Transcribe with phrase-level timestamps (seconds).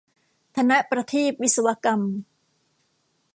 [0.55, 2.01] ธนประทีปวิศวกรรม